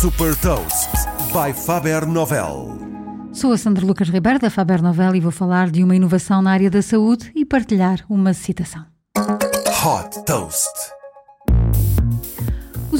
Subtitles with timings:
[0.00, 0.88] Super Toast
[1.30, 2.78] by Faber Novel.
[3.34, 6.52] Sou a Sandra Lucas Ribeiro da Faber Novel e vou falar de uma inovação na
[6.52, 8.86] área da saúde e partilhar uma citação.
[9.14, 10.70] Hot Toast.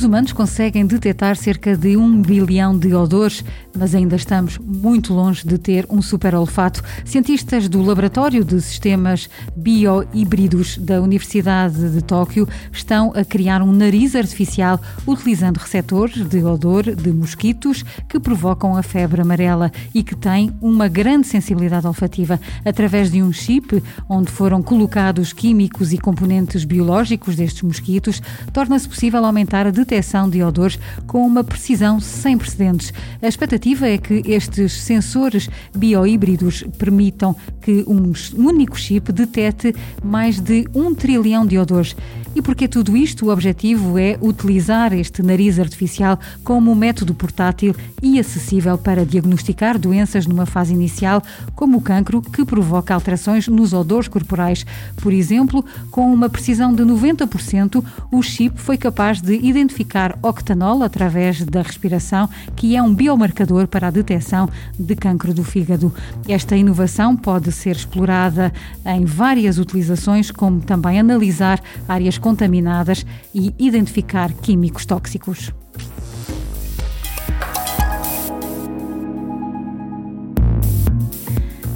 [0.00, 3.44] Os humanos conseguem detectar cerca de um bilhão de odores,
[3.76, 6.82] mas ainda estamos muito longe de ter um super olfato.
[7.04, 14.16] Cientistas do Laboratório de Sistemas Biohíbridos da Universidade de Tóquio estão a criar um nariz
[14.16, 20.50] artificial utilizando receptores de odor de mosquitos que provocam a febre amarela e que têm
[20.62, 22.40] uma grande sensibilidade olfativa.
[22.64, 29.22] Através de um chip onde foram colocados químicos e componentes biológicos destes mosquitos, torna-se possível
[29.26, 29.89] aumentar a detecção
[30.30, 32.92] de odores com uma precisão sem precedentes.
[33.20, 40.66] A expectativa é que estes sensores biohíbridos permitam que um único chip detecte mais de
[40.72, 41.96] um trilhão de odores.
[42.34, 48.20] E porque tudo isto, o objetivo é utilizar este nariz artificial como método portátil e
[48.20, 51.20] acessível para diagnosticar doenças numa fase inicial,
[51.56, 54.64] como o cancro, que provoca alterações nos odores corporais.
[55.02, 59.79] Por exemplo, com uma precisão de 90%, o chip foi capaz de identificar
[60.22, 65.92] octanol através da respiração, que é um biomarcador para a detecção de cancro do fígado.
[66.28, 68.52] Esta inovação pode ser explorada
[68.84, 75.52] em várias utilizações, como também analisar áreas contaminadas e identificar químicos tóxicos.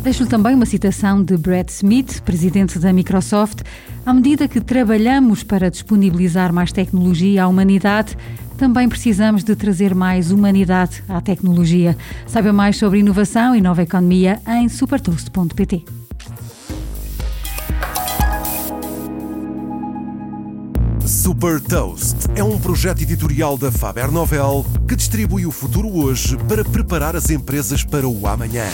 [0.05, 3.63] Deixo-lhe também uma citação de Brad Smith, presidente da Microsoft.
[4.05, 8.15] À medida que trabalhamos para disponibilizar mais tecnologia à humanidade,
[8.59, 11.97] também precisamos de trazer mais humanidade à tecnologia.
[12.27, 15.87] Saiba mais sobre inovação e nova economia em supertoast.pt.
[21.07, 26.63] Super Toast é um projeto editorial da Faber Novel que distribui o futuro hoje para
[26.63, 28.67] preparar as empresas para o amanhã.